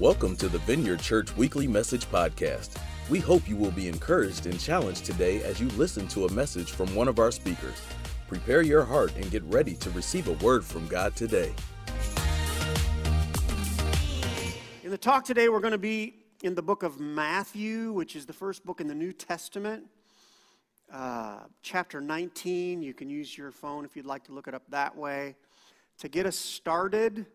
[0.00, 2.80] Welcome to the Vineyard Church Weekly Message Podcast.
[3.10, 6.70] We hope you will be encouraged and challenged today as you listen to a message
[6.70, 7.82] from one of our speakers.
[8.28, 11.52] Prepare your heart and get ready to receive a word from God today.
[14.84, 18.24] In the talk today, we're going to be in the book of Matthew, which is
[18.24, 19.82] the first book in the New Testament,
[20.92, 22.82] uh, chapter 19.
[22.82, 25.34] You can use your phone if you'd like to look it up that way.
[25.98, 27.26] To get us started,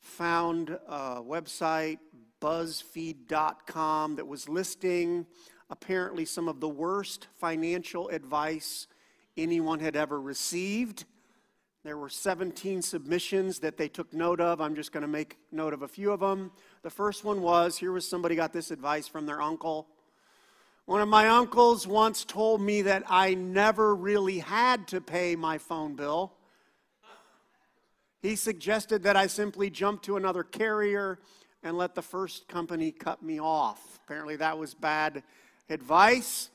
[0.00, 1.98] found a website,
[2.40, 5.26] BuzzFeed.com, that was listing
[5.70, 8.86] apparently some of the worst financial advice
[9.36, 11.04] anyone had ever received.
[11.84, 14.60] There were 17 submissions that they took note of.
[14.60, 16.50] I'm just going to make note of a few of them.
[16.82, 19.86] The first one was here was somebody got this advice from their uncle.
[20.86, 25.58] One of my uncles once told me that I never really had to pay my
[25.58, 26.32] phone bill.
[28.20, 31.18] He suggested that I simply jump to another carrier
[31.62, 34.00] and let the first company cut me off.
[34.04, 35.22] Apparently, that was bad
[35.68, 36.50] advice.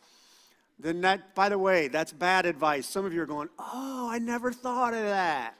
[0.79, 2.87] Then that, by the way, that's bad advice.
[2.87, 5.55] Some of you are going, oh, I never thought of that.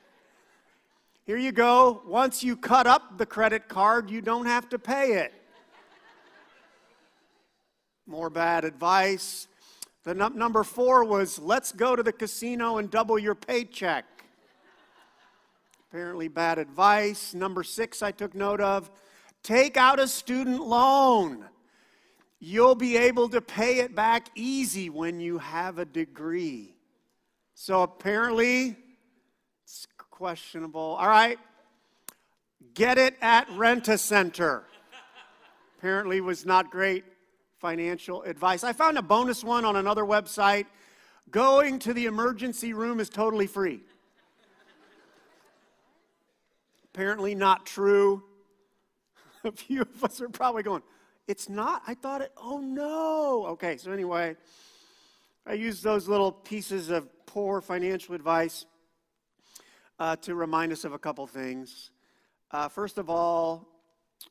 [1.26, 2.02] Here you go.
[2.06, 5.34] Once you cut up the credit card, you don't have to pay it.
[8.06, 9.48] More bad advice.
[10.04, 14.04] The num- number four was let's go to the casino and double your paycheck.
[15.94, 17.36] Apparently, bad advice.
[17.36, 18.90] Number six, I took note of
[19.44, 21.46] take out a student loan.
[22.40, 26.74] You'll be able to pay it back easy when you have a degree.
[27.54, 28.76] So, apparently,
[29.64, 30.98] it's questionable.
[31.00, 31.38] All right.
[32.74, 34.64] Get it at Rent a Center.
[35.78, 37.04] Apparently, was not great
[37.60, 38.64] financial advice.
[38.64, 40.66] I found a bonus one on another website.
[41.30, 43.84] Going to the emergency room is totally free.
[46.94, 48.24] Apparently, not true.
[49.44, 50.84] A few of us are probably going,
[51.28, 51.82] It's not?
[51.88, 53.48] I thought it, oh no.
[53.48, 54.36] Okay, so anyway,
[55.48, 58.68] I use those little pieces of poor financial advice
[59.98, 61.90] uh, to remind us of a couple things.
[62.52, 63.68] Uh, first of all,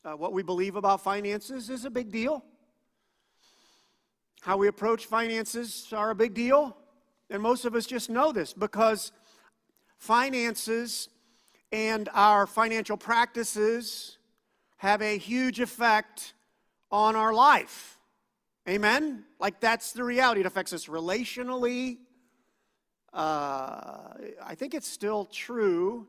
[0.05, 2.45] uh, what we believe about finances is a big deal.
[4.41, 6.77] How we approach finances are a big deal.
[7.29, 9.11] And most of us just know this because
[9.97, 11.09] finances
[11.73, 14.19] and our financial practices
[14.77, 16.35] have a huge effect
[16.91, 17.97] on our life.
[18.69, 19.25] Amen?
[19.39, 20.41] Like that's the reality.
[20.41, 21.97] It affects us relationally.
[23.11, 24.13] Uh,
[24.43, 26.07] I think it's still true.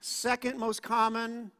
[0.00, 1.52] Second most common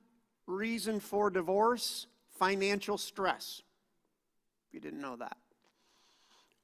[0.49, 2.09] reason for divorce
[2.41, 3.63] financial stress.
[4.69, 5.37] If you didn't know that.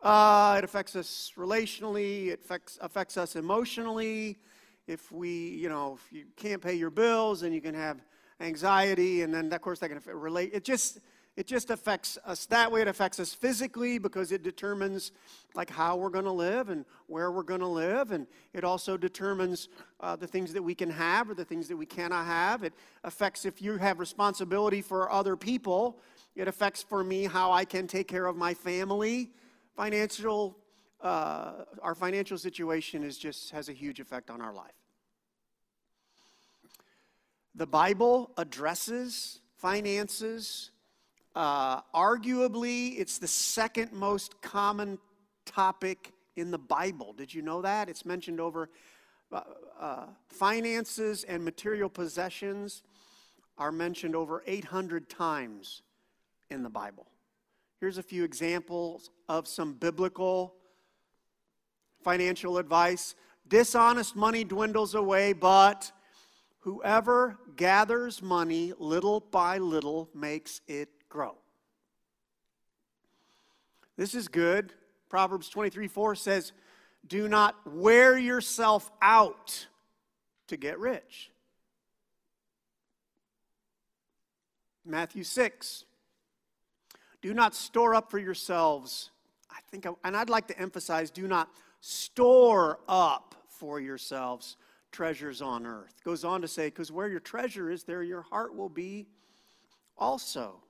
[0.03, 4.39] Uh, it affects us relationally, it affects, affects us emotionally,
[4.87, 7.99] if we, you know, if you can't pay your bills and you can have
[8.41, 10.51] anxiety, and then of course that can relate.
[10.53, 10.99] It just
[11.35, 12.83] it just affects us that way.
[12.83, 15.13] It affects us physically because it determines
[15.55, 18.99] like how we're going to live and where we're going to live, and it also
[18.99, 19.69] determines
[20.01, 22.65] uh, the things that we can have or the things that we cannot have.
[22.65, 26.01] It affects if you have responsibility for other people.
[26.37, 29.31] It affects for me how I can take care of my family.
[29.75, 30.59] Financial
[31.03, 34.73] uh, our financial situation is just has a huge effect on our life.
[37.55, 40.71] The Bible addresses finances.
[41.35, 44.99] Uh, arguably, it's the second most common
[45.45, 47.13] topic in the Bible.
[47.13, 47.89] Did you know that?
[47.89, 48.71] It's mentioned over
[49.33, 49.41] uh,
[49.81, 52.83] uh, finances and material possessions
[53.59, 55.83] are mentioned over 800 times
[56.51, 57.07] in the Bible.
[57.81, 60.55] Here's a few examples of some biblical
[62.03, 63.15] financial advice.
[63.49, 65.93] Dishonest money dwindles away, but
[66.61, 71.37] whoever gathers money little by little makes it grow.
[73.97, 74.73] This is good.
[75.09, 76.53] Proverbs 23 4 says,
[77.07, 79.67] Do not wear yourself out
[80.49, 81.31] to get rich.
[84.85, 85.85] Matthew 6,
[87.21, 89.11] do not store up for yourselves.
[89.51, 91.49] I think, and I'd like to emphasize, do not
[91.85, 94.57] store up for yourselves
[94.93, 95.93] treasures on earth.
[96.05, 99.09] Goes on to say, because where your treasure is, there your heart will be
[99.99, 100.63] also.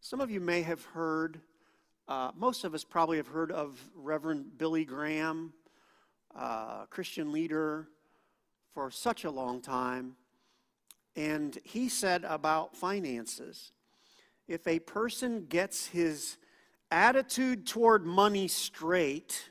[0.00, 1.40] Some of you may have heard,
[2.08, 5.52] uh, most of us probably have heard of Reverend Billy Graham,
[6.34, 7.88] uh, Christian leader
[8.72, 10.16] for such a long time.
[11.16, 13.72] And he said about finances
[14.48, 16.38] if a person gets his
[16.90, 19.50] attitude toward money straight,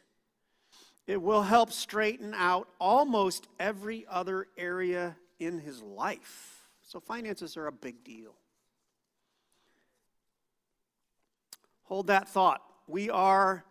[1.08, 6.70] it will help straighten out almost every other area in his life.
[6.88, 8.36] So, finances are a big deal.
[11.84, 12.62] Hold that thought.
[12.88, 13.66] We are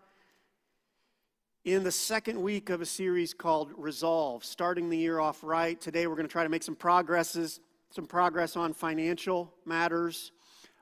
[1.64, 5.80] in the second week of a series called Resolve, starting the year off right.
[5.80, 7.60] Today we're going to try to make some progresses,
[7.90, 10.32] some progress on financial matters.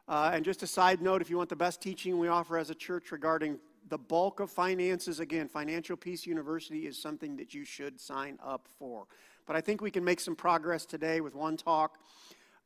[0.06, 2.70] Uh, and just a side note, if you want the best teaching we offer as
[2.70, 3.58] a church regarding
[3.88, 8.68] the bulk of finances, again, Financial Peace University is something that you should sign up
[8.78, 9.06] for.
[9.46, 11.98] But I think we can make some progress today with one talk.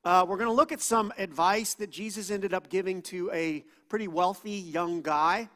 [0.04, 3.64] Uh, we're going to look at some advice that Jesus ended up giving to a
[3.88, 5.48] pretty wealthy young guy.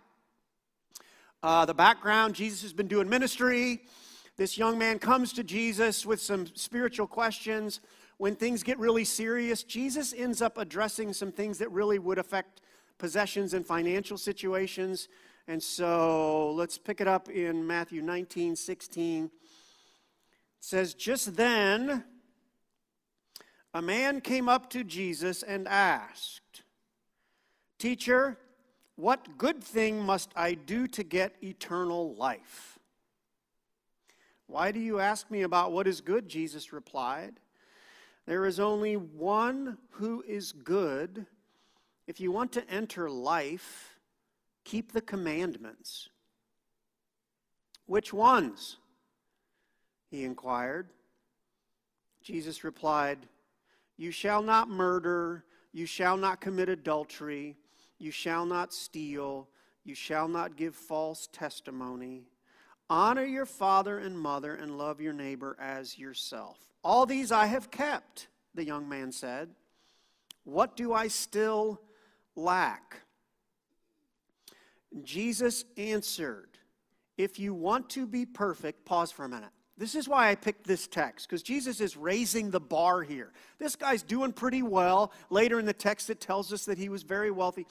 [1.42, 3.82] Uh, the background Jesus has been doing ministry.
[4.36, 7.80] This young man comes to Jesus with some spiritual questions.
[8.18, 12.60] When things get really serious, Jesus ends up addressing some things that really would affect
[12.98, 15.08] possessions and financial situations.
[15.48, 19.24] And so let's pick it up in Matthew 19 16.
[19.24, 19.30] It
[20.60, 22.04] says, Just then,
[23.72, 26.62] a man came up to Jesus and asked,
[27.78, 28.38] Teacher,
[28.96, 32.78] what good thing must I do to get eternal life?
[34.46, 36.28] Why do you ask me about what is good?
[36.28, 37.34] Jesus replied.
[38.26, 41.26] There is only one who is good.
[42.06, 43.95] If you want to enter life,
[44.66, 46.08] keep the commandments.
[47.86, 48.76] Which ones?
[50.10, 50.90] He inquired.
[52.20, 53.18] Jesus replied,
[53.96, 57.56] You shall not murder, you shall not commit adultery.
[57.98, 59.48] You shall not steal.
[59.84, 62.24] You shall not give false testimony.
[62.90, 66.58] Honor your father and mother and love your neighbor as yourself.
[66.82, 69.50] All these I have kept, the young man said.
[70.44, 71.80] What do I still
[72.34, 73.02] lack?
[75.02, 76.58] Jesus answered,
[77.16, 79.50] If you want to be perfect, pause for a minute.
[79.78, 83.32] This is why I picked this text, because Jesus is raising the bar here.
[83.58, 85.12] This guy's doing pretty well.
[85.28, 87.66] Later in the text, it tells us that he was very wealthy.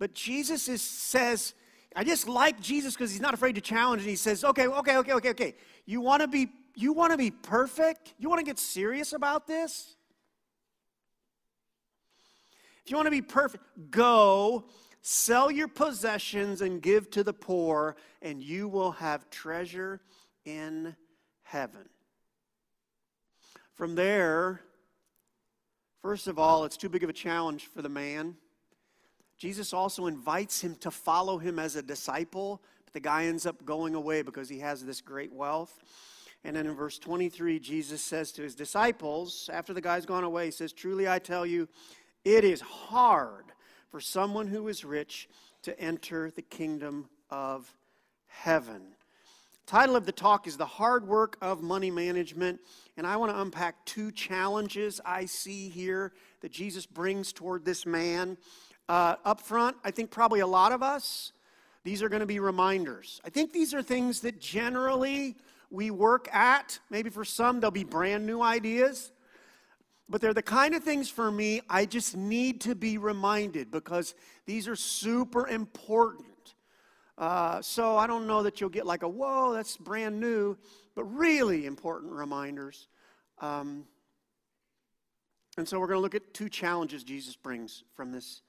[0.00, 1.54] But Jesus is, says,
[1.94, 4.96] I just like Jesus because he's not afraid to challenge, and he says, okay, okay,
[4.96, 5.54] okay, okay, okay.
[5.86, 8.14] You want to be you want to be perfect?
[8.18, 9.94] You want to get serious about this?
[12.84, 14.64] If you want to be perfect, go
[15.06, 20.00] sell your possessions and give to the poor, and you will have treasure
[20.46, 20.96] in
[21.42, 21.86] heaven.
[23.74, 24.62] From there,
[26.00, 28.36] first of all, it's too big of a challenge for the man.
[29.36, 33.62] Jesus also invites him to follow him as a disciple, but the guy ends up
[33.66, 35.82] going away because he has this great wealth.
[36.44, 40.46] And then in verse 23, Jesus says to his disciples, after the guy's gone away,
[40.46, 41.68] he says, Truly I tell you,
[42.24, 43.53] it is hard
[43.94, 45.28] for someone who is rich
[45.62, 47.72] to enter the kingdom of
[48.26, 48.82] heaven.
[49.66, 52.58] Title of the talk is The Hard Work of Money Management.
[52.96, 57.86] And I want to unpack two challenges I see here that Jesus brings toward this
[57.86, 58.36] man.
[58.88, 61.30] Uh, up front, I think probably a lot of us,
[61.84, 63.20] these are going to be reminders.
[63.24, 65.36] I think these are things that generally
[65.70, 66.80] we work at.
[66.90, 69.12] Maybe for some, they'll be brand new ideas.
[70.08, 74.14] But they're the kind of things for me I just need to be reminded because
[74.46, 76.26] these are super important.
[77.16, 80.56] Uh, so I don't know that you'll get like a, whoa, that's brand new,
[80.94, 82.88] but really important reminders.
[83.40, 83.84] Um,
[85.56, 88.42] and so we're going to look at two challenges Jesus brings from this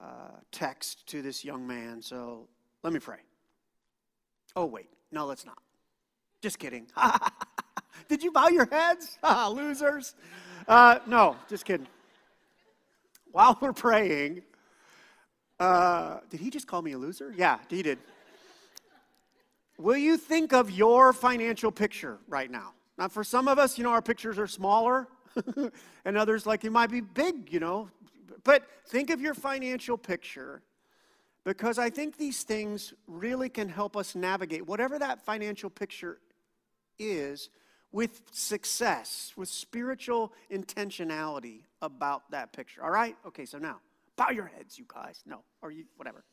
[0.00, 2.02] uh, text to this young man.
[2.02, 2.48] So
[2.82, 3.18] let me pray.
[4.54, 4.88] Oh, wait.
[5.10, 5.58] No, let's not.
[6.42, 6.86] Just kidding.
[8.08, 9.18] Did you bow your heads?
[9.50, 10.14] Losers.
[10.70, 11.88] Uh, no, just kidding.
[13.32, 14.42] While we're praying,
[15.58, 17.34] uh, did he just call me a loser?
[17.36, 17.98] Yeah, he did.
[19.78, 22.72] Will you think of your financial picture right now?
[22.96, 25.08] Now, for some of us, you know, our pictures are smaller,
[26.04, 27.88] and others, like, it might be big, you know.
[28.44, 30.62] But think of your financial picture
[31.42, 36.20] because I think these things really can help us navigate whatever that financial picture
[36.96, 37.50] is
[37.92, 42.82] with success, with spiritual intentionality about that picture.
[42.82, 43.16] All right?
[43.26, 43.80] Okay, so now
[44.20, 45.22] Bow your heads, you guys.
[45.24, 46.24] No, or you, whatever.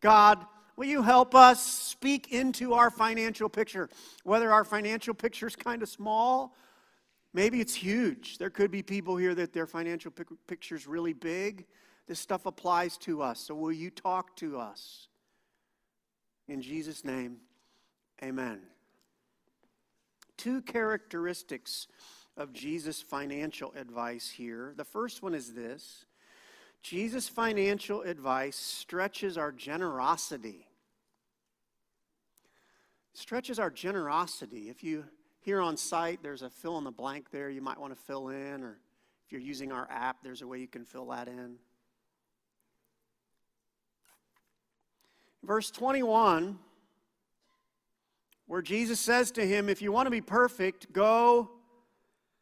[0.00, 3.90] God, will you help us speak into our financial picture?
[4.24, 6.56] Whether our financial picture is kind of small,
[7.34, 8.38] maybe it's huge.
[8.38, 10.10] There could be people here that their financial
[10.46, 11.66] picture is really big.
[12.06, 13.40] This stuff applies to us.
[13.40, 15.08] So will you talk to us?
[16.48, 17.36] In Jesus' name,
[18.24, 18.62] amen.
[20.38, 21.88] Two characteristics
[22.38, 24.72] of Jesus' financial advice here.
[24.76, 26.06] The first one is this
[26.82, 30.66] Jesus' financial advice stretches our generosity.
[33.12, 34.70] Stretches our generosity.
[34.70, 35.04] If you
[35.40, 38.28] here on site, there's a fill in the blank there you might want to fill
[38.28, 38.78] in, or
[39.26, 41.56] if you're using our app, there's a way you can fill that in.
[45.42, 46.58] Verse 21,
[48.48, 51.50] where Jesus says to him, If you want to be perfect, go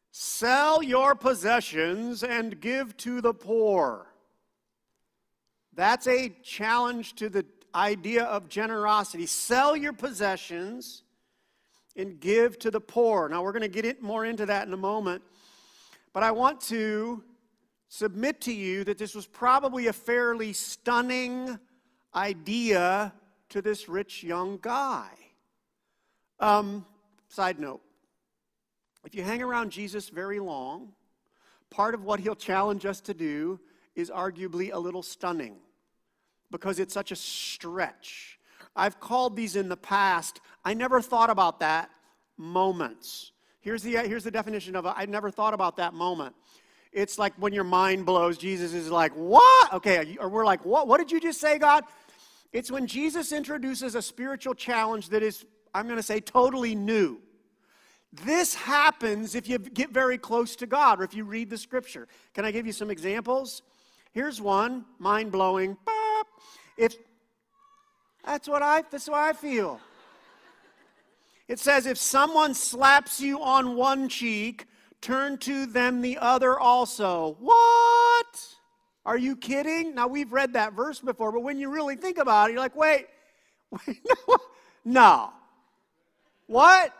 [0.09, 4.07] sell your possessions and give to the poor.
[5.73, 7.45] That's a challenge to the
[7.75, 9.27] idea of generosity.
[9.27, 11.03] Sell your possessions
[11.95, 13.29] and give to the poor.
[13.29, 15.21] Now, we're going to get more into that in a moment.
[16.13, 17.23] But I want to
[17.89, 21.59] submit to you that this was probably a fairly stunning
[22.15, 23.13] idea
[23.49, 25.09] to this rich young guy.
[26.39, 26.85] Um,
[27.29, 27.81] side note
[29.05, 30.89] if you hang around Jesus very long,
[31.69, 33.59] part of what he'll challenge us to do
[33.95, 35.55] is arguably a little stunning
[36.51, 38.37] because it's such a stretch.
[38.75, 41.89] I've called these in the past, I never thought about that
[42.37, 43.31] moments.
[43.61, 46.35] Here's the, here's the definition of it I never thought about that moment.
[46.91, 49.73] It's like when your mind blows, Jesus is like, What?
[49.73, 50.87] Okay, or we're like, What?
[50.87, 51.83] What did you just say, God?
[52.53, 57.19] It's when Jesus introduces a spiritual challenge that is, I'm going to say, totally new.
[58.13, 62.07] This happens if you get very close to God or if you read the scripture.
[62.33, 63.61] Can I give you some examples?
[64.11, 65.77] Here's one, mind blowing.
[66.77, 66.95] If
[68.25, 69.79] that's what I that's what I feel.
[71.47, 74.65] It says if someone slaps you on one cheek,
[75.01, 77.37] turn to them the other also.
[77.39, 78.47] What?
[79.05, 79.95] Are you kidding?
[79.95, 82.75] Now we've read that verse before, but when you really think about it, you're like,
[82.75, 83.07] wait,
[83.87, 84.01] wait
[84.83, 85.31] no.
[86.47, 86.93] What?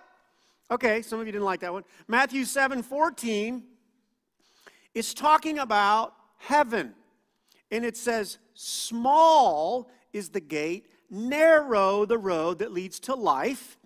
[0.69, 1.83] Okay, some of you didn't like that one.
[2.07, 3.63] Matthew 7 14
[4.93, 6.93] is talking about heaven.
[7.71, 13.77] And it says, Small is the gate, narrow the road that leads to life,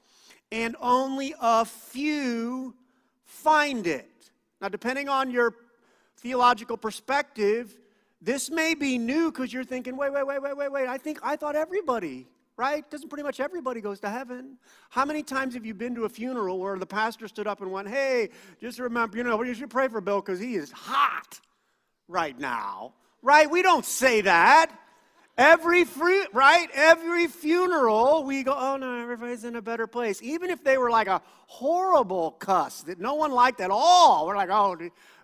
[0.51, 2.75] and only a few
[3.25, 4.07] find it.
[4.61, 5.55] Now, depending on your
[6.17, 7.77] theological perspective,
[8.21, 10.87] this may be new because you're thinking, wait, wait, wait, wait, wait, wait.
[10.87, 12.27] I think I thought everybody
[12.57, 12.89] right?
[12.89, 14.57] Doesn't pretty much everybody goes to heaven?
[14.89, 17.71] How many times have you been to a funeral where the pastor stood up and
[17.71, 18.29] went, hey,
[18.59, 21.39] just remember, you know, you should pray for Bill because he is hot
[22.07, 23.49] right now, right?
[23.49, 24.71] We don't say that.
[25.37, 26.67] Every free, right?
[26.73, 30.21] Every funeral, we go, oh no, everybody's in a better place.
[30.21, 34.35] Even if they were like a horrible cuss that no one liked at all, we're
[34.35, 34.77] like, oh,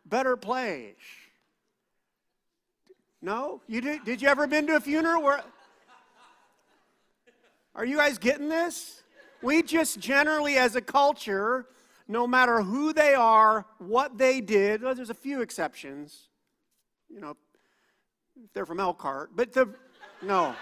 [0.06, 0.96] better place.
[3.22, 4.06] No, you did.
[4.06, 5.44] Did you ever been to a funeral where?
[7.78, 9.04] Are you guys getting this?
[9.44, 11.68] We just generally, as a culture,
[12.08, 16.30] no matter who they are, what they did, well, there's a few exceptions.
[17.08, 17.38] You know,
[18.44, 19.70] if they're from Elkhart, but the,
[20.24, 20.56] no,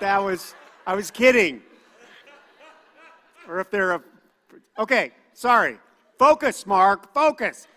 [0.00, 1.62] that was, I was kidding.
[3.46, 4.02] Or if they're a,
[4.76, 5.78] okay, sorry.
[6.18, 7.68] Focus, Mark, focus.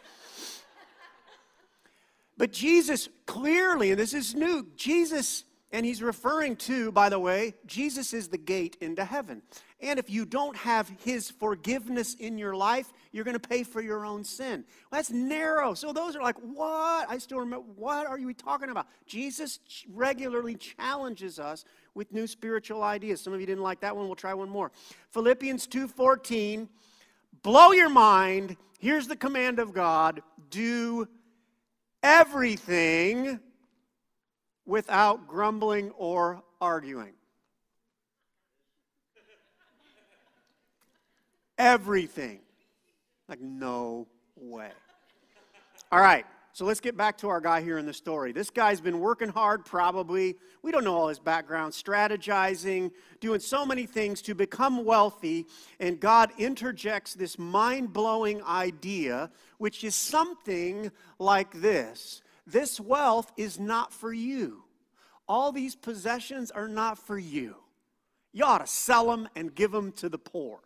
[2.37, 7.53] But Jesus clearly, and this is new, Jesus and he's referring to, by the way,
[7.65, 9.41] Jesus is the gate into heaven.
[9.81, 13.81] And if you don't have his forgiveness in your life, you're going to pay for
[13.81, 14.65] your own sin.
[14.91, 15.73] That's narrow.
[15.73, 17.09] So those are like, what?
[17.09, 18.87] I still remember, what are you talking about?
[19.05, 19.59] Jesus
[19.93, 23.21] regularly challenges us with new spiritual ideas.
[23.21, 24.07] Some of you didn't like that one.
[24.07, 24.71] We'll try one more.
[25.11, 26.67] Philippians 2:14,
[27.43, 28.57] blow your mind.
[28.79, 31.07] Here's the command of God, do
[32.01, 33.39] everything
[34.69, 37.13] without grumbling or arguing.
[41.57, 42.39] Everything.
[43.27, 44.07] Like, no
[44.37, 44.69] way.
[45.91, 48.31] All right, so let's get back to our guy here in the story.
[48.31, 50.35] This guy's been working hard, probably.
[50.61, 55.47] We don't know all his background, strategizing, doing so many things to become wealthy.
[55.79, 63.59] And God interjects this mind blowing idea, which is something like this this wealth is
[63.59, 64.63] not for you.
[65.27, 67.55] All these possessions are not for you.
[68.31, 70.59] You ought to sell them and give them to the poor.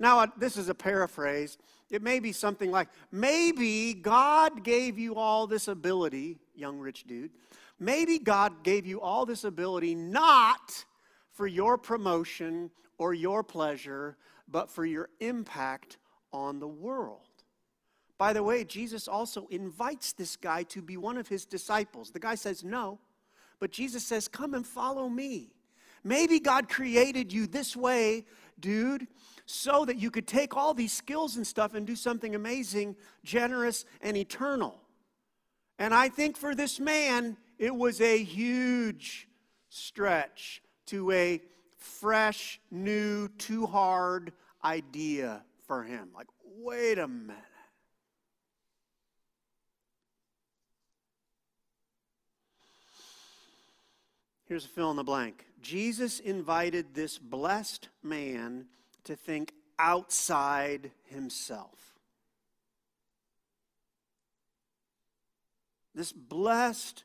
[0.00, 1.58] Now, this is a paraphrase.
[1.90, 7.30] It may be something like maybe God gave you all this ability, young rich dude.
[7.80, 10.84] Maybe God gave you all this ability not
[11.32, 14.16] for your promotion or your pleasure,
[14.48, 15.98] but for your impact
[16.32, 17.27] on the world.
[18.18, 22.10] By the way, Jesus also invites this guy to be one of his disciples.
[22.10, 22.98] The guy says, No.
[23.60, 25.52] But Jesus says, Come and follow me.
[26.04, 28.24] Maybe God created you this way,
[28.58, 29.06] dude,
[29.46, 33.84] so that you could take all these skills and stuff and do something amazing, generous,
[34.00, 34.80] and eternal.
[35.78, 39.28] And I think for this man, it was a huge
[39.68, 41.40] stretch to a
[41.76, 44.32] fresh, new, too hard
[44.64, 46.08] idea for him.
[46.14, 47.36] Like, wait a minute.
[54.48, 55.44] Here's a fill in the blank.
[55.60, 58.64] Jesus invited this blessed man
[59.04, 61.98] to think outside himself.
[65.94, 67.04] This blessed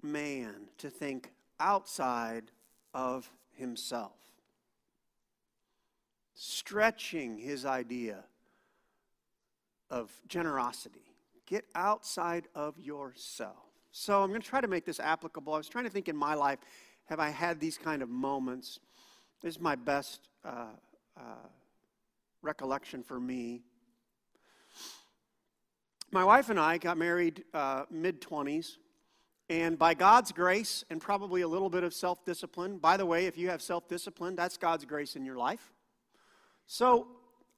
[0.00, 2.52] man to think outside
[2.94, 4.18] of himself,
[6.34, 8.24] stretching his idea
[9.90, 11.14] of generosity.
[11.46, 13.69] Get outside of yourself.
[13.92, 15.52] So I'm going to try to make this applicable.
[15.52, 16.60] I was trying to think in my life,
[17.06, 18.78] have I had these kind of moments?
[19.42, 20.66] This is my best uh,
[21.16, 21.48] uh,
[22.40, 23.62] recollection for me.
[26.12, 28.76] My wife and I got married uh, mid 20s,
[29.48, 33.26] and by God's grace and probably a little bit of self discipline, by the way,
[33.26, 35.72] if you have self discipline, that's God's grace in your life.
[36.66, 37.08] So,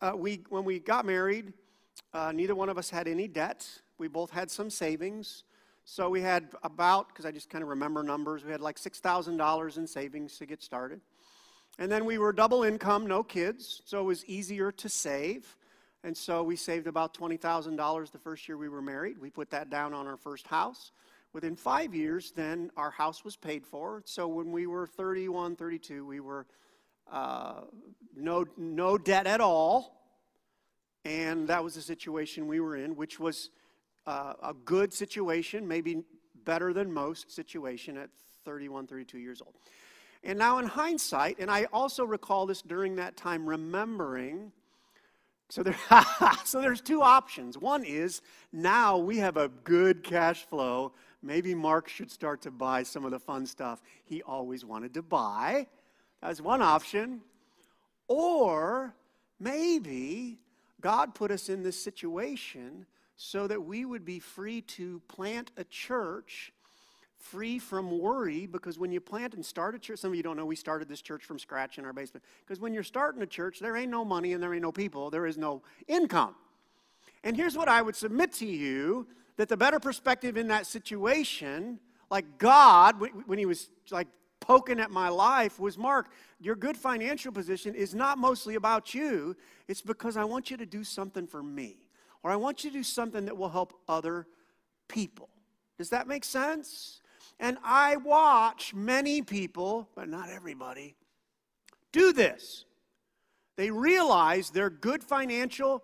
[0.01, 1.53] uh, we, when we got married,
[2.15, 3.67] uh, neither one of us had any debt.
[3.99, 5.45] We both had some savings.
[5.85, 9.77] So we had about, because I just kind of remember numbers, we had like $6,000
[9.77, 11.01] in savings to get started.
[11.79, 15.57] And then we were double income, no kids, so it was easier to save.
[16.05, 19.19] And so we saved about $20,000 the first year we were married.
[19.19, 20.93] We put that down on our first house.
[21.33, 24.03] Within five years, then our house was paid for.
[24.05, 26.47] So when we were 31, 32, we were
[27.11, 27.63] uh,
[28.17, 29.99] no, no debt at all.
[31.05, 33.51] And that was the situation we were in, which was
[34.07, 36.03] uh, a good situation, maybe
[36.45, 38.11] better than most situation at
[38.45, 39.55] 31, 32 years old.
[40.25, 44.53] And now, in hindsight, and I also recall this during that time, remembering.
[45.49, 45.77] So, there,
[46.45, 47.59] so there's two options.
[47.59, 50.93] One is now we have a good cash flow.
[51.23, 55.03] Maybe Mark should start to buy some of the fun stuff he always wanted to
[55.03, 55.67] buy.
[56.21, 57.21] That's one option.
[58.07, 58.95] Or
[59.41, 60.39] maybe
[60.81, 62.87] God put us in this situation
[63.25, 66.53] so that we would be free to plant a church
[67.17, 70.37] free from worry because when you plant and start a church, some of you don't
[70.37, 72.25] know we started this church from scratch in our basement.
[72.41, 75.09] Because when you're starting a church, there ain't no money and there ain't no people,
[75.09, 76.35] there is no income.
[77.23, 81.79] And here's what I would submit to you that the better perspective in that situation,
[82.11, 84.09] like God, when he was like
[84.41, 89.37] poking at my life, was Mark, your good financial position is not mostly about you,
[89.69, 91.83] it's because I want you to do something for me
[92.23, 94.27] or I want you to do something that will help other
[94.89, 95.29] people.
[95.79, 97.01] Does that make sense?
[97.41, 100.95] And I watch many people, but not everybody,
[101.91, 102.65] do this.
[103.57, 105.83] They realize their good financial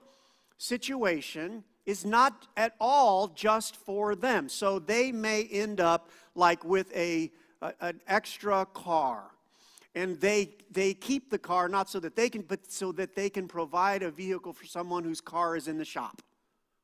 [0.56, 4.48] situation is not at all just for them.
[4.48, 9.30] So they may end up like with a, a an extra car.
[9.94, 13.28] And they, they keep the car not so that they can, but so that they
[13.28, 16.22] can provide a vehicle for someone whose car is in the shop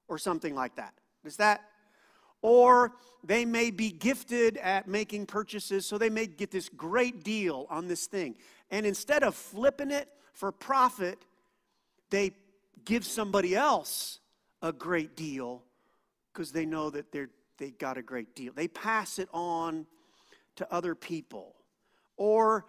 [0.09, 0.95] or something like that.
[1.25, 1.63] Is that?
[2.43, 7.67] Or they may be gifted at making purchases, so they may get this great deal
[7.71, 8.37] on this thing.
[8.71, 11.19] And instead of flipping it for profit,
[12.11, 12.33] they
[12.85, 14.19] give somebody else
[14.61, 15.63] a great deal
[16.33, 18.53] because they know that they're, they got a great deal.
[18.53, 19.87] They pass it on
[20.57, 21.55] to other people.
[22.17, 22.67] Or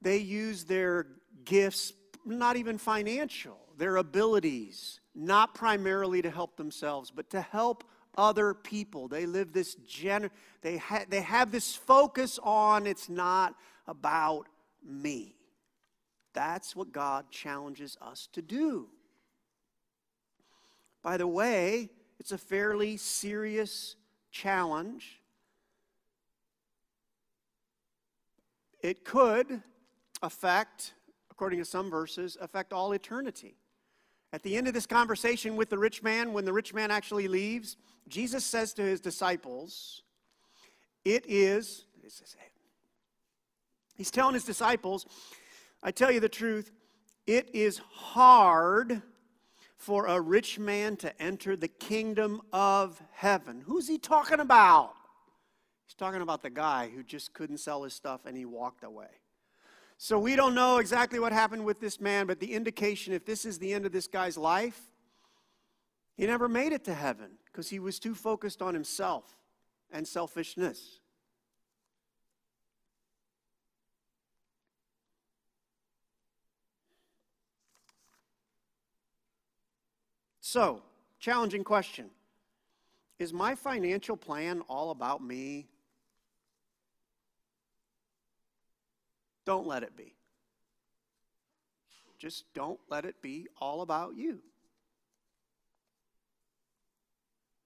[0.00, 1.06] they use their
[1.44, 1.92] gifts,
[2.24, 7.84] not even financial, their abilities not primarily to help themselves, but to help
[8.16, 9.08] other people.
[9.08, 13.54] They live this gen they, ha- they have this focus on it's not
[13.86, 14.48] about
[14.84, 15.36] me.
[16.34, 18.88] That's what God challenges us to do.
[21.02, 23.96] By the way, it's a fairly serious
[24.30, 25.20] challenge.
[28.80, 29.62] It could
[30.22, 30.94] affect,
[31.30, 33.56] according to some verses, affect all eternity.
[34.32, 37.28] At the end of this conversation with the rich man, when the rich man actually
[37.28, 37.76] leaves,
[38.08, 40.02] Jesus says to his disciples,
[41.04, 41.84] It is,
[43.94, 45.06] he's telling his disciples,
[45.82, 46.70] I tell you the truth,
[47.26, 49.02] it is hard
[49.76, 53.62] for a rich man to enter the kingdom of heaven.
[53.66, 54.94] Who's he talking about?
[55.86, 59.21] He's talking about the guy who just couldn't sell his stuff and he walked away.
[60.04, 63.44] So we don't know exactly what happened with this man, but the indication, if this
[63.44, 64.90] is the end of this guy's life,
[66.16, 69.36] he never made it to heaven because he was too focused on himself
[69.92, 70.98] and selfishness.
[80.40, 80.82] So,
[81.20, 82.10] challenging question
[83.20, 85.68] Is my financial plan all about me?
[89.44, 90.14] Don't let it be.
[92.18, 94.38] Just don't let it be all about you.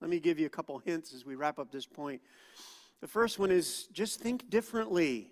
[0.01, 2.23] Let me give you a couple hints as we wrap up this point.
[3.01, 5.31] The first one is just think differently.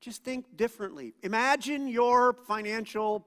[0.00, 1.14] Just think differently.
[1.22, 3.26] Imagine your financial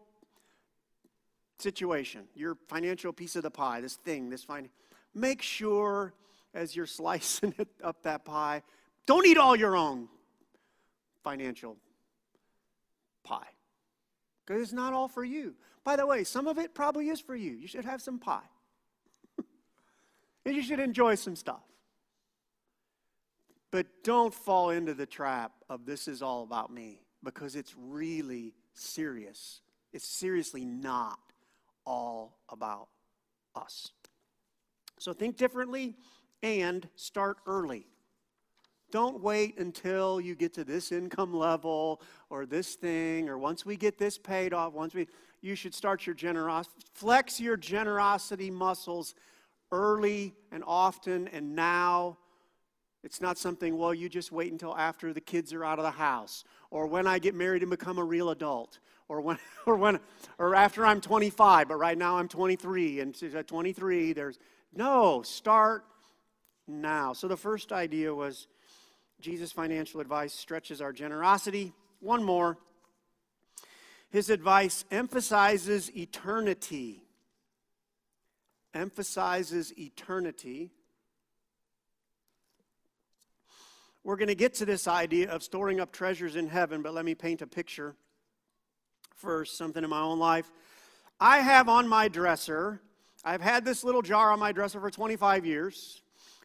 [1.60, 4.70] situation, your financial piece of the pie, this thing, this fine.
[5.14, 6.14] Make sure
[6.54, 8.64] as you're slicing it up that pie,
[9.06, 10.08] don't eat all your own
[11.24, 11.78] financial
[13.24, 13.48] pie.
[14.46, 15.56] Because it's not all for you.
[15.84, 17.52] By the way, some of it probably is for you.
[17.52, 18.48] You should have some pie.
[20.46, 21.64] and you should enjoy some stuff.
[23.72, 28.54] But don't fall into the trap of this is all about me because it's really
[28.74, 29.62] serious.
[29.94, 31.20] It's seriously not
[31.86, 32.88] all about
[33.56, 33.92] us.
[34.98, 35.96] So think differently
[36.42, 37.88] and start early.
[38.92, 43.78] Don't wait until you get to this income level or this thing or once we
[43.78, 45.08] get this paid off, once we
[45.42, 49.16] you should start your generosity flex your generosity muscles
[49.72, 52.18] early and often and now
[53.04, 55.92] it's not something, well, you just wait until after the kids are out of the
[55.92, 60.00] house, or when I get married and become a real adult, or when, or when,
[60.38, 64.38] or after I'm 25, but right now I'm 23, and at 23, there's
[64.74, 65.86] no, start
[66.68, 67.14] now.
[67.14, 68.48] So the first idea was
[69.20, 71.74] Jesus' financial advice stretches our generosity.
[72.00, 72.58] One more.
[74.10, 77.04] His advice emphasizes eternity.
[78.74, 80.72] Emphasizes eternity.
[84.04, 87.06] We're going to get to this idea of storing up treasures in heaven, but let
[87.06, 87.96] me paint a picture
[89.16, 90.50] first, something in my own life.
[91.20, 92.82] I have on my dresser,
[93.26, 96.02] I've had this little jar on my dresser for 25 years.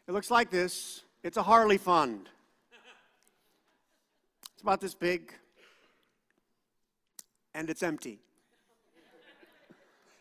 [0.09, 2.29] It looks like this it's a Harley fund.
[4.65, 5.31] About this big,
[7.53, 8.19] and it's empty.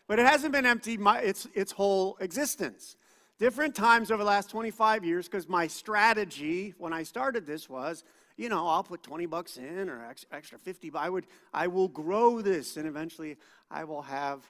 [0.06, 2.96] But it hasn't been empty my, its, its whole existence
[3.38, 8.04] different times over the last 25 years because my strategy when I started this was,
[8.36, 10.90] you know, I'll put 20 bucks in or extra 50.
[10.90, 13.38] but I would, I will grow this, and eventually
[13.70, 14.42] I will have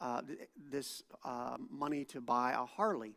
[0.00, 0.22] uh,
[0.70, 3.16] this uh, money to buy a Harley.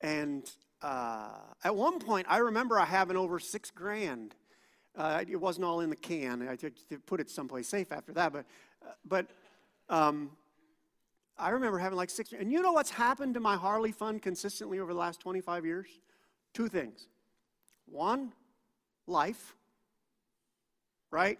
[0.00, 0.44] And
[0.82, 4.34] uh, at one point, I remember I having over six grand.
[4.96, 6.46] Uh, it wasn't all in the can.
[6.48, 6.56] I
[7.06, 8.46] put it someplace safe after that, but,
[8.84, 9.26] uh, but.
[9.88, 10.30] Um,
[11.38, 12.32] I remember having like six.
[12.32, 15.88] And you know what's happened to my Harley fund consistently over the last 25 years?
[16.54, 17.08] Two things.
[17.86, 18.32] One,
[19.06, 19.56] life,
[21.10, 21.38] right?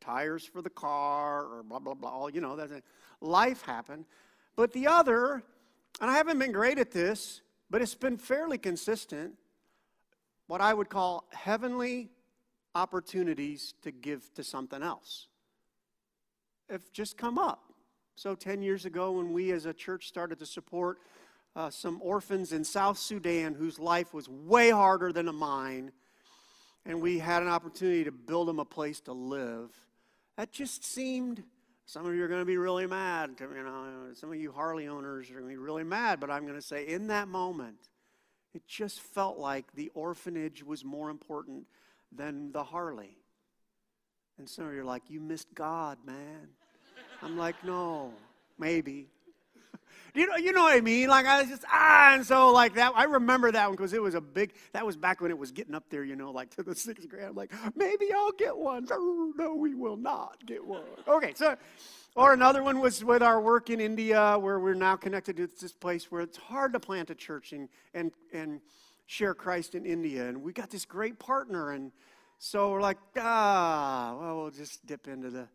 [0.00, 2.10] Tires for the car or blah, blah, blah.
[2.10, 2.70] All, you know, that
[3.20, 4.04] life happened.
[4.56, 5.42] But the other,
[6.00, 9.34] and I haven't been great at this, but it's been fairly consistent,
[10.46, 12.10] what I would call heavenly
[12.74, 15.28] opportunities to give to something else
[16.70, 17.60] have just come up.
[18.16, 20.98] So, 10 years ago, when we as a church started to support
[21.56, 25.90] uh, some orphans in South Sudan whose life was way harder than a mine,
[26.86, 29.70] and we had an opportunity to build them a place to live,
[30.36, 31.42] that just seemed.
[31.86, 33.34] Some of you are going to be really mad.
[33.40, 36.42] You know, some of you Harley owners are going to be really mad, but I'm
[36.42, 37.88] going to say in that moment,
[38.54, 41.66] it just felt like the orphanage was more important
[42.14, 43.16] than the Harley.
[44.38, 46.48] And some of you are like, you missed God, man.
[47.22, 48.12] I'm like, no,
[48.58, 49.08] maybe.
[50.14, 51.08] you know, you know what I mean?
[51.08, 52.92] Like I was just ah, and so like that.
[52.94, 54.54] I remember that one because it was a big.
[54.72, 57.08] That was back when it was getting up there, you know, like to the sixth
[57.08, 57.24] grade.
[57.24, 58.86] I'm like, maybe I'll get one.
[58.88, 60.82] No, no, we will not get one.
[61.06, 61.56] Okay, so.
[62.16, 65.72] Or another one was with our work in India, where we're now connected to this
[65.72, 68.60] place where it's hard to plant a church and, and, and
[69.10, 70.28] share Christ in India.
[70.28, 71.72] And we got this great partner.
[71.72, 71.90] And
[72.38, 75.48] so we're like, ah, well, we'll just dip into the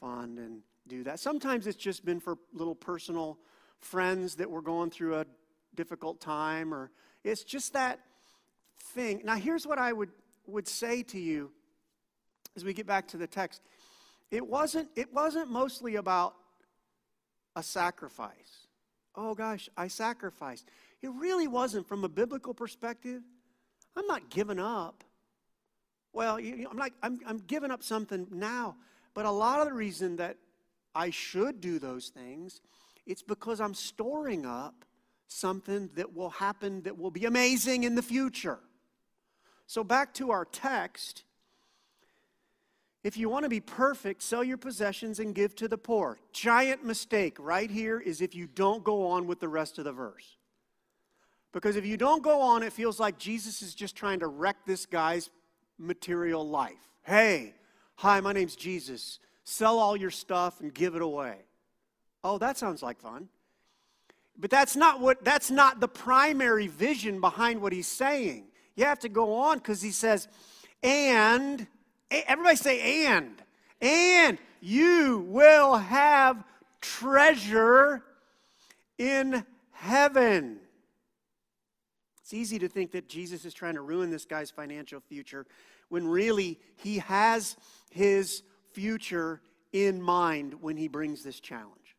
[0.00, 1.18] fund and do that.
[1.18, 3.38] Sometimes it's just been for little personal
[3.80, 5.26] friends that were going through a
[5.74, 6.92] difficult time, or
[7.24, 7.98] it's just that
[8.94, 9.22] thing.
[9.24, 10.10] Now, here's what I would,
[10.46, 11.50] would say to you
[12.54, 13.62] as we get back to the text.
[14.30, 16.34] It wasn't, it wasn't mostly about
[17.56, 18.68] a sacrifice.
[19.16, 20.68] Oh gosh, I sacrificed.
[21.02, 23.22] It really wasn't from a biblical perspective.
[23.96, 25.04] I'm not giving up.
[26.12, 28.76] Well, you know, I'm like I'm, I'm giving up something now,
[29.14, 30.36] but a lot of the reason that
[30.94, 32.60] I should do those things,
[33.06, 34.84] it's because I'm storing up
[35.26, 38.58] something that will happen that will be amazing in the future.
[39.66, 41.24] So, back to our text.
[43.02, 46.20] If you want to be perfect, sell your possessions and give to the poor.
[46.32, 49.92] Giant mistake right here is if you don't go on with the rest of the
[49.92, 50.36] verse.
[51.52, 54.56] Because if you don't go on, it feels like Jesus is just trying to wreck
[54.66, 55.30] this guy's
[55.78, 56.72] material life.
[57.02, 57.54] Hey,
[57.96, 61.36] hi, my name's Jesus sell all your stuff and give it away.
[62.24, 63.28] Oh, that sounds like fun.
[64.38, 68.46] But that's not what that's not the primary vision behind what he's saying.
[68.76, 70.28] You have to go on cuz he says
[70.82, 71.66] and
[72.10, 73.42] everybody say, and.
[73.80, 76.44] And you will have
[76.80, 78.04] treasure
[78.98, 80.60] in heaven.
[82.32, 85.44] It's easy to think that Jesus is trying to ruin this guy's financial future
[85.90, 87.58] when really he has
[87.90, 88.42] his
[88.72, 91.94] future in mind when he brings this challenge.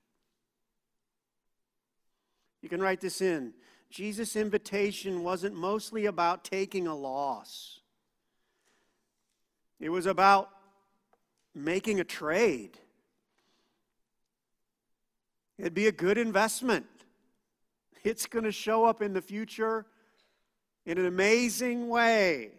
[2.63, 3.53] You can write this in.
[3.91, 7.81] Jesus' invitation wasn't mostly about taking a loss,
[9.79, 10.49] it was about
[11.53, 12.79] making a trade.
[15.59, 16.87] It'd be a good investment.
[18.03, 19.85] It's going to show up in the future
[20.85, 22.51] in an amazing way.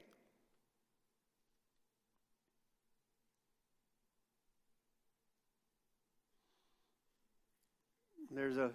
[8.30, 8.72] There's a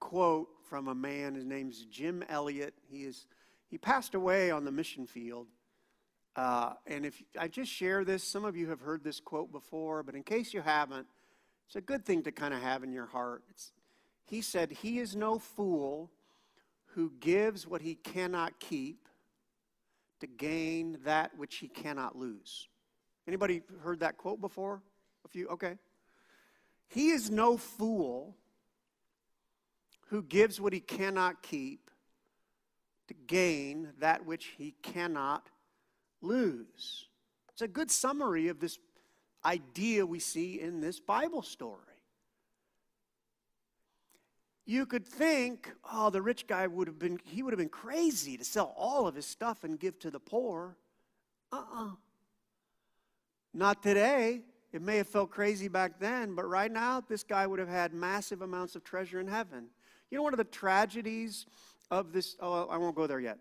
[0.00, 1.36] quote from a man.
[1.36, 2.74] His name's Jim Elliot.
[2.90, 3.26] He is
[3.68, 5.46] he passed away on the mission field.
[6.34, 10.02] Uh, and if I just share this, some of you have heard this quote before,
[10.02, 11.06] but in case you haven't,
[11.66, 13.42] it's a good thing to kind of have in your heart.
[13.48, 13.72] It's,
[14.24, 16.10] he said, "He is no fool
[16.96, 19.08] who gives what he cannot keep
[20.18, 22.68] to gain that which he cannot lose."
[23.28, 24.82] Anybody heard that quote before?
[25.24, 25.46] A few.
[25.48, 25.78] Okay.
[26.88, 28.34] He is no fool
[30.06, 31.90] who gives what he cannot keep
[33.08, 35.50] to gain that which he cannot
[36.22, 37.08] lose.
[37.50, 38.78] It's a good summary of this
[39.44, 41.95] idea we see in this Bible story.
[44.68, 48.36] You could think, oh, the rich guy would have been, he would have been crazy
[48.36, 50.76] to sell all of his stuff and give to the poor.
[51.52, 51.84] Uh uh-uh.
[51.84, 51.90] uh
[53.54, 54.40] Not today.
[54.72, 57.94] It may have felt crazy back then, but right now, this guy would have had
[57.94, 59.68] massive amounts of treasure in heaven.
[60.10, 61.46] You know, one of the tragedies
[61.90, 63.38] of this, oh, I won't go there yet.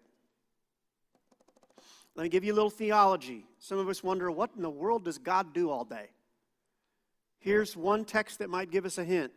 [2.15, 3.45] Let me give you a little theology.
[3.59, 6.09] Some of us wonder, what in the world does God do all day?
[7.39, 9.31] Here's one text that might give us a hint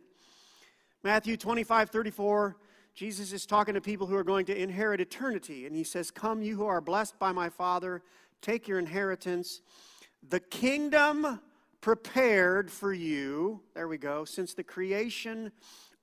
[1.01, 2.57] Matthew 25, 34.
[2.93, 6.41] Jesus is talking to people who are going to inherit eternity, and he says, Come,
[6.41, 8.01] you who are blessed by my Father,
[8.41, 9.61] take your inheritance.
[10.27, 11.39] The kingdom
[11.79, 15.53] prepared for you, there we go, since the creation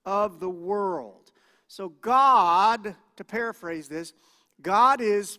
[0.07, 1.31] of the world.
[1.69, 4.15] So, God, to paraphrase this,
[4.63, 5.39] God is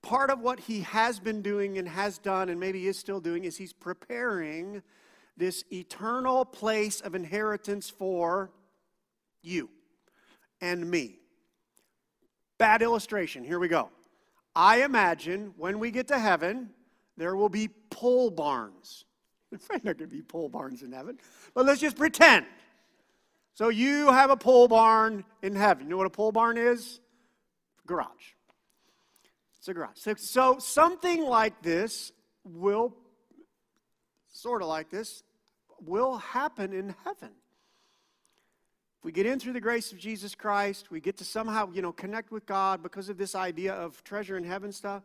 [0.00, 3.44] part of what He has been doing and has done, and maybe is still doing,
[3.44, 4.80] is He's preparing
[5.36, 8.50] this eternal place of inheritance for
[9.42, 9.68] you
[10.60, 11.18] and me.
[12.58, 13.44] Bad illustration.
[13.44, 13.90] Here we go.
[14.54, 16.70] I imagine when we get to heaven,
[17.16, 19.04] there will be pole barns.
[19.50, 21.18] There's not going to be pole barns in heaven,
[21.54, 22.46] but let's just pretend.
[23.54, 25.84] So you have a pole barn in heaven.
[25.84, 27.00] You know what a pole barn is?
[27.86, 28.08] Garage.
[29.58, 29.96] It's a garage.
[29.96, 32.12] So, so something like this
[32.44, 32.96] will,
[34.44, 35.22] sort of like this,
[35.86, 37.30] will happen in heaven.
[38.98, 41.80] If we get in through the grace of Jesus Christ, we get to somehow, you
[41.80, 45.02] know, connect with God because of this idea of treasure in heaven stuff.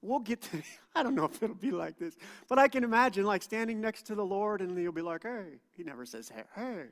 [0.00, 0.62] We'll get to,
[0.94, 2.16] I don't know if it'll be like this,
[2.48, 5.58] but I can imagine like standing next to the Lord and he'll be like, hey,
[5.76, 6.84] he never says, hey, hey.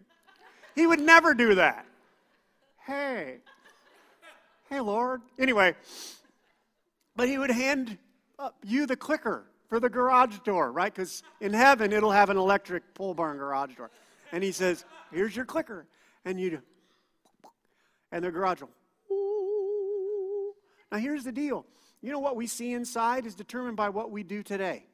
[0.75, 1.87] He would never do that.
[2.87, 3.39] Hey,
[4.69, 5.23] hey, Lord.
[5.39, 5.75] Anyway,
[7.17, 7.97] but he would hand
[8.39, 10.93] up you the clicker for the garage door, right?
[10.93, 13.91] Because in heaven, it'll have an electric pole barn garage door.
[14.33, 15.87] And he says, Here's your clicker.
[16.25, 16.61] And you
[18.11, 18.71] and the garage will.
[20.91, 21.67] Now, here's the deal.
[22.01, 24.87] You know what we see inside is determined by what we do today.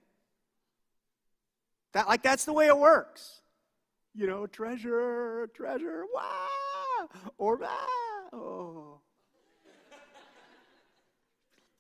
[1.93, 3.43] That, like, that's the way it works
[4.15, 7.87] you know, treasure, treasure, wow, or ah,
[8.33, 9.01] oh.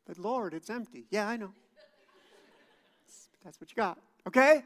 [0.07, 1.07] But Lord, it's empty.
[1.11, 1.52] Yeah, I know.
[3.44, 3.98] That's what you got.
[4.26, 4.62] Okay?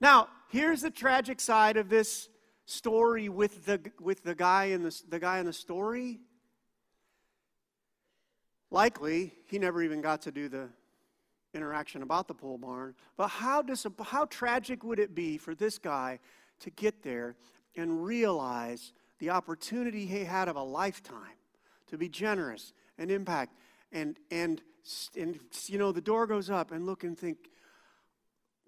[0.00, 2.28] Now, here's the tragic side of this
[2.66, 6.20] story with the with the guy in the, the guy in the story.
[8.70, 10.68] Likely, he never even got to do the
[11.54, 12.94] interaction about the pole barn.
[13.16, 16.18] But how, dis- how tragic would it be for this guy
[16.60, 17.36] to get there
[17.76, 21.38] and realize the opportunity he had of a lifetime
[21.86, 23.54] to be generous and impact
[23.92, 24.62] and and
[25.16, 27.38] and you know the door goes up and look and think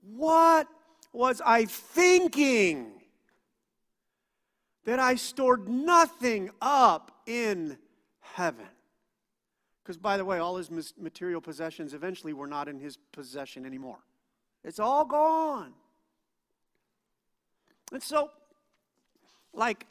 [0.02, 0.68] what
[1.12, 2.92] was i thinking?
[4.84, 7.78] That i stored nothing up in
[8.20, 8.66] heaven.
[9.82, 13.98] Because by the way all his material possessions eventually were not in his possession anymore.
[14.64, 15.72] It's all gone.
[17.92, 18.30] And so,
[19.52, 19.86] like,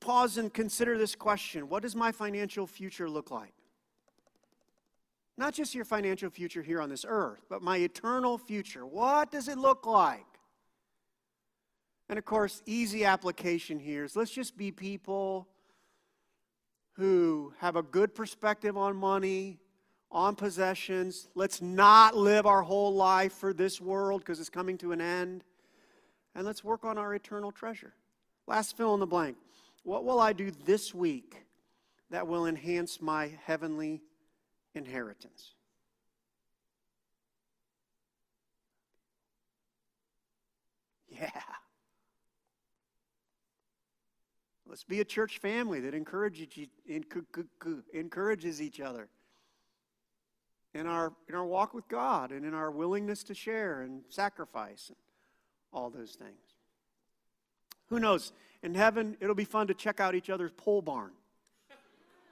[0.00, 1.68] pause and consider this question.
[1.68, 3.54] What does my financial future look like?
[5.40, 8.84] Not just your financial future here on this earth, but my eternal future.
[8.84, 10.26] What does it look like?
[12.10, 15.48] And of course, easy application here is let's just be people
[16.92, 19.58] who have a good perspective on money,
[20.12, 21.28] on possessions.
[21.34, 25.42] Let's not live our whole life for this world because it's coming to an end.
[26.34, 27.94] And let's work on our eternal treasure.
[28.46, 29.38] Last fill in the blank.
[29.84, 31.46] What will I do this week
[32.10, 34.02] that will enhance my heavenly
[34.74, 35.54] inheritance?
[41.08, 41.28] Yeah.
[44.66, 46.46] Let's be a church family that encourages,
[47.92, 49.08] encourages each other
[50.74, 54.88] in our, in our walk with God and in our willingness to share and sacrifice
[54.88, 54.96] and
[55.72, 56.38] all those things.
[57.88, 58.32] Who knows?
[58.62, 61.10] In heaven, it'll be fun to check out each other's pole barn.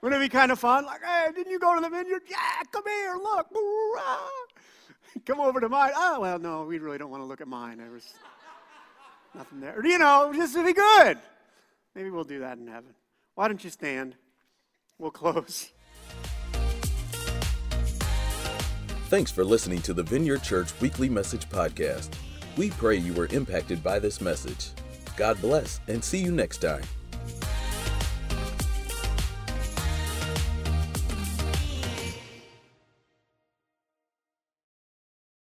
[0.00, 0.84] Wouldn't it be kind of fun?
[0.84, 2.22] Like, hey, didn't you go to the vineyard?
[2.28, 3.48] Yeah, come here, look.
[5.26, 5.92] Come over to mine.
[5.96, 7.78] Oh, well, no, we really don't want to look at mine.
[7.78, 8.14] There was
[9.34, 9.84] nothing there.
[9.84, 11.18] You know, just to be good.
[11.94, 12.94] Maybe we'll do that in heaven.
[13.34, 14.14] Why don't you stand?
[14.98, 15.72] We'll close.
[19.08, 22.11] Thanks for listening to the Vineyard Church Weekly Message Podcast.
[22.56, 24.70] We pray you were impacted by this message.
[25.16, 26.82] God bless and see you next time.